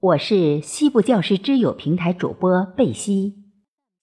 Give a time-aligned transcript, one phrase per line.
[0.00, 3.34] 我是西部教师之友平台主播贝西，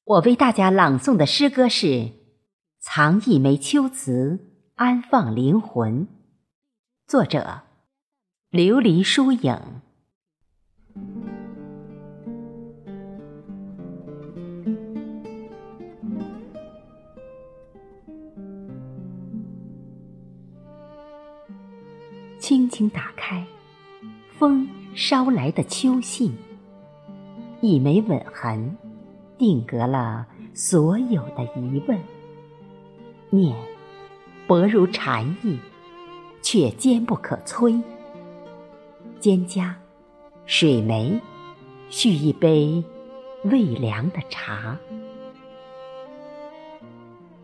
[0.04, 1.88] 我为大家朗诵的诗歌是
[2.82, 4.38] 《藏一枚秋词
[4.76, 6.02] 安放灵魂》，
[7.08, 7.62] 作者
[8.52, 9.58] 琉璃疏影。
[22.38, 23.48] 轻轻打开，
[24.38, 24.68] 风。
[24.96, 26.34] 捎来的秋信，
[27.60, 28.78] 一枚吻痕，
[29.38, 32.00] 定格了所有的疑问。
[33.30, 33.54] 念，
[34.48, 35.60] 薄如蝉翼，
[36.42, 37.84] 却坚不可摧。
[39.20, 39.74] 蒹葭，
[40.46, 41.20] 水梅，
[41.90, 42.82] 续一杯
[43.44, 44.80] 未凉的茶。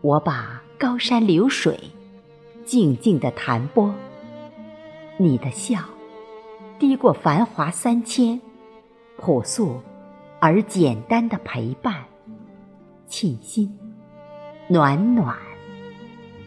[0.00, 1.78] 我把高山流水，
[2.64, 3.94] 静静的弹拨。
[5.18, 5.78] 你的笑。
[6.82, 8.40] 低过繁华三千，
[9.16, 9.80] 朴素
[10.40, 12.02] 而简单的陪伴，
[13.06, 13.72] 沁心
[14.66, 15.36] 暖暖，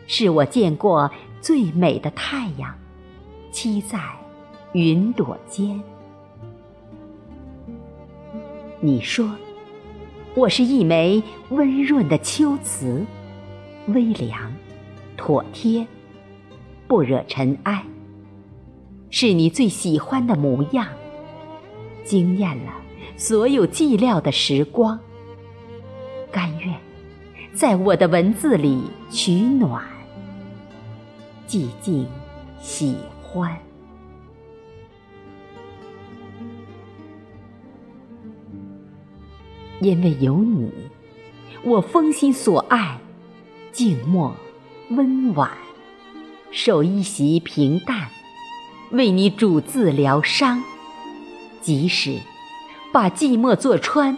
[0.07, 2.77] 是我见过最美的太阳，
[3.53, 3.97] 栖在
[4.73, 5.81] 云朵间。
[8.81, 9.33] 你说，
[10.35, 13.05] 我是一枚温润的秋瓷，
[13.87, 14.51] 微凉，
[15.15, 15.87] 妥帖，
[16.89, 17.81] 不惹尘埃。
[19.17, 20.85] 是你最喜欢的模样，
[22.03, 22.73] 惊艳了
[23.15, 24.99] 所有寂寥的时光。
[26.29, 26.75] 甘愿
[27.53, 29.81] 在我的文字里取暖，
[31.47, 32.05] 寂静
[32.59, 33.57] 喜欢，
[39.79, 40.69] 因为有你，
[41.63, 42.99] 我风心所爱，
[43.71, 44.35] 静默
[44.89, 45.49] 温婉，
[46.51, 48.09] 守一席平淡。
[48.95, 50.63] 为你煮字疗伤，
[51.59, 52.17] 即使
[52.93, 54.17] 把寂寞坐穿，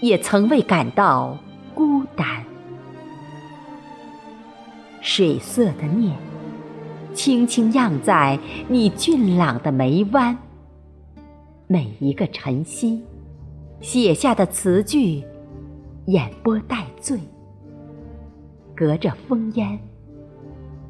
[0.00, 1.36] 也从未感到
[1.74, 2.44] 孤单。
[5.00, 6.16] 水色的念，
[7.14, 8.38] 轻轻漾在
[8.68, 10.38] 你俊朗的眉弯。
[11.66, 13.02] 每一个晨曦
[13.80, 15.24] 写下的词句，
[16.06, 17.18] 眼波带醉，
[18.76, 19.76] 隔着烽烟。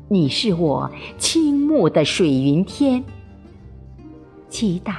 [0.08, 3.02] 你是我倾慕的水云天，
[4.48, 4.94] 期待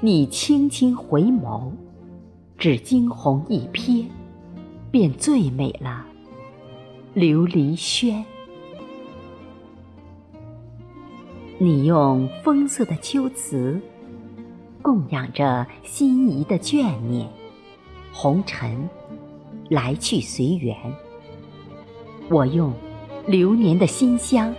[0.00, 1.70] 你轻轻回眸，
[2.58, 4.04] 只惊鸿一瞥，
[4.90, 6.04] 便最美了
[7.14, 8.24] 琉璃轩。
[11.58, 13.80] 你用风色的秋词，
[14.82, 17.28] 供养着心仪的眷念，
[18.12, 18.88] 红尘
[19.70, 20.76] 来去随缘，
[22.28, 22.72] 我用。
[23.26, 24.54] 流年的馨香，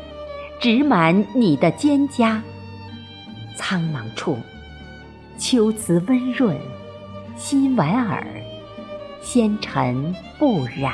[0.59, 2.39] 植满你的蒹葭。
[3.57, 4.37] 苍茫处，
[5.37, 6.57] 秋词温润，
[7.35, 8.25] 心莞尔，
[9.21, 10.93] 纤尘不染。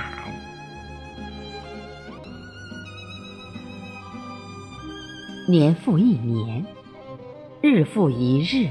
[5.48, 6.66] 年复一年，
[7.62, 8.68] 日复一日，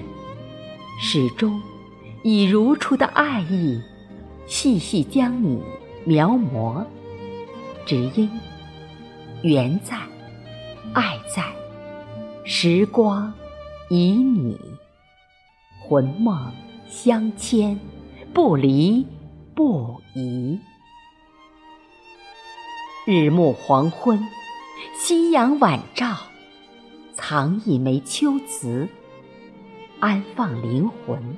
[1.00, 1.60] 始终
[2.22, 3.80] 以如初的爱意，
[4.47, 5.62] 细细将你
[6.04, 6.84] 描摹，
[7.86, 8.28] 只因。
[9.43, 9.97] 缘在，
[10.93, 11.44] 爱在，
[12.44, 13.32] 时光
[13.88, 14.59] 以你，
[15.81, 16.53] 魂梦
[16.88, 17.78] 相牵，
[18.34, 19.06] 不离
[19.54, 20.59] 不移。
[23.06, 24.21] 日暮黄昏，
[24.98, 26.16] 夕阳晚照，
[27.15, 28.88] 藏一枚秋词，
[30.00, 31.37] 安放灵魂。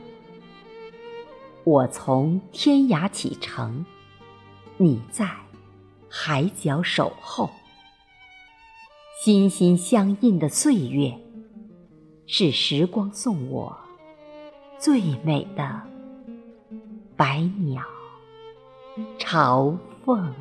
[1.64, 3.84] 我从天涯启程，
[4.78, 5.28] 你在
[6.08, 7.50] 海角守候。
[9.22, 11.14] 心心相印的岁月，
[12.26, 13.76] 是时光送我
[14.78, 15.82] 最美的
[17.18, 17.82] 百鸟
[19.18, 19.76] 朝
[20.06, 20.34] 凤。